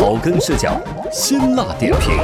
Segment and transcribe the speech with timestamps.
[0.00, 0.80] 草根视角，
[1.12, 2.16] 辛辣点评，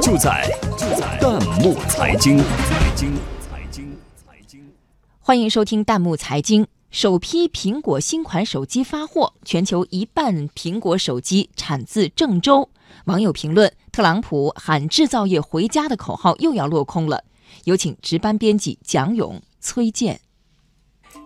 [0.00, 2.38] 就在就在弹幕财经。
[2.38, 4.72] 财经财经财经，
[5.20, 6.66] 欢迎收听弹幕财经。
[6.90, 12.70] 首批苹果新款手机发货，全球一半苹果手机产自郑州。
[13.04, 17.24] 网友评论：特朗普喊制造业回家的口号又要落空了。
[17.64, 20.18] 有请值班编辑蒋勇、崔健。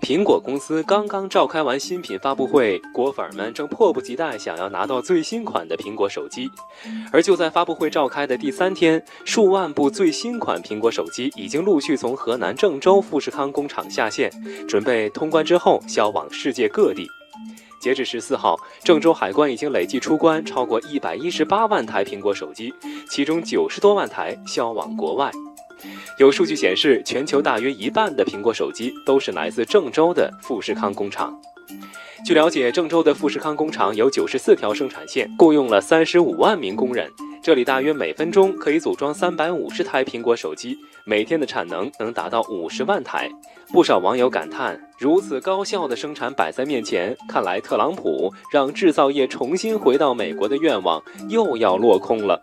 [0.00, 6.50] 苹果公司刚刚召开完新品发布会，果粉们正迫不及待想要拿到最新款的苹果手机。
[7.12, 14.30] 而就在发布会召开的第三天，数万部最新款苹果手机已经陆续从河南郑州富士康工厂下线，
[14.66, 17.06] 准备通关之后销往世界各地。
[17.80, 22.74] 截至十四号，郑州海关已经累计出关超过一百一十八万台苹果手机，
[23.08, 25.30] 其中九十多万台销往国外。
[26.18, 31.34] 有数据显示，全球大约一半的苹果手机都是来自郑州的富士康工厂。
[32.24, 37.10] 据了解，郑州的富士康工厂有九十四条生产线，雇佣了三十五万名工人。
[37.42, 43.30] 这里大约每分钟可以组装三百五十台苹果手机，每天的产能能达到五十万台。
[43.72, 52.38] 不少网友感叹：如此高效的生产摆在面前，看来特朗普让制造业重新回到美国的愿望又要落空了。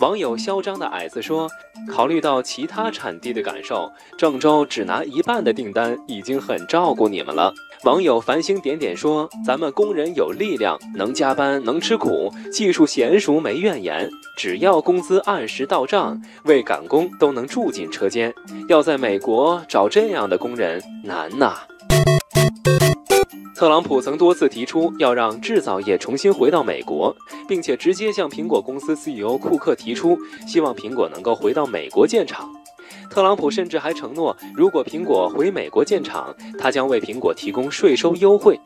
[0.00, 1.48] 网友嚣张的矮子说
[1.88, 7.52] ：“考虑到其他产地的感受，郑州只拿一半的订单已经很照顾你们了。”
[7.84, 14.10] 网友繁星点点说：“咱们工人有力量，能加班，能吃苦，技术娴熟，没怨言。
[14.36, 18.34] 只要工资按时到账，为赶工都能住进车间。
[18.68, 21.56] 要在美国找这样的工人难呐。”
[23.56, 27.16] 特朗普曾多次提出要让制造业重新回到美国，
[27.48, 32.46] 并且直接向苹果公司 CEO 库克提出，希望苹果能够回到美国建厂。
[33.08, 38.60] 特朗普甚至还承诺，如果苹果回美国建厂，他将为苹果提供税收优惠。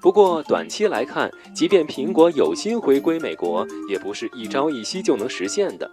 [0.00, 5.88] 不过，短期来看，即便苹果有心回归美国，也不是一朝一夕就能实现的。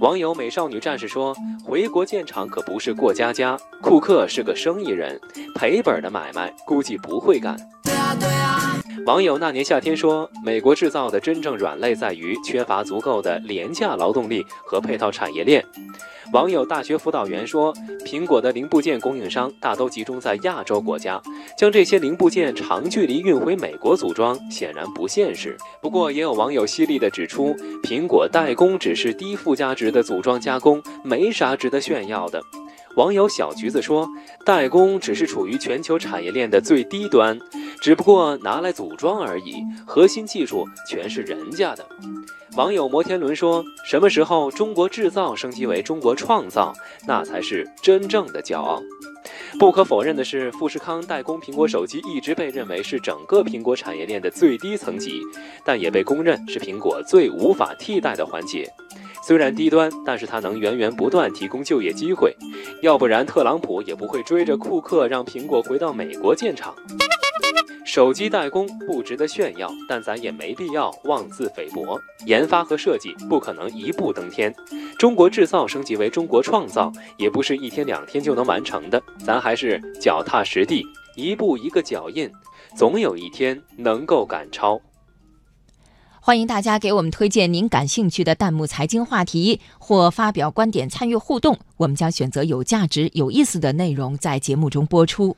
[0.00, 1.34] 网友美少女战士说
[1.64, 5.20] ：“回国建厂可不是过家家，库克是个生意人，
[5.54, 7.56] 赔本的买卖估计不会干。”
[9.04, 15.64] 网友那年夏天说：“美国制造的真正软肋在于缺乏足够的廉价劳动力和配套产业链。”
[16.32, 17.74] 网友大学辅导员说
[18.06, 21.20] ：“苹果的零部件供应商大都集中在亚洲国家，
[21.58, 32.40] 将这些零部件长距离运回美国组装显然不现实。”不过，也有网友犀利地指出，苹果代工只是低附加值的组装加工，没啥值得炫耀的。
[32.96, 34.06] 网友小橘子说
[34.44, 37.38] ：“代工只是处于全球产业链的最低端，
[37.82, 41.84] 只不过拿来组装而已，核心技术全是人家的。”
[42.56, 46.72] 网友摩天轮说：“什么时候中国制造升级为中国创造，
[47.08, 48.80] 那才是真正的骄傲。”
[49.58, 55.20] 不可否认的是，富士康代工苹果手机一直被认为是整个苹果产业链的最低层级，
[55.64, 58.70] 但也被公认是苹果最无法替代的环节。
[59.24, 62.36] 虽然低端，但是它能源源不断提供就业机会，
[62.82, 66.74] 要不然特朗普也不会追着库克让苹果回到美国建厂。
[67.92, 72.00] 手机代工不值得炫耀，但咱也没必要妄自菲薄。
[72.24, 74.50] 研发和设计不可能一步登天，
[74.98, 80.82] 中国制造升级为中国创造也不是一天两天就能完成的，咱还是脚踏实地，
[81.16, 82.32] 一步一个脚印，
[82.74, 84.80] 总有一天能够赶超。
[86.18, 95.36] 欢迎大家给我们推荐您感兴趣的弹幕财经话题，或发表观点参与互动，我们将选择有价值、有意思的内容在节目中播出。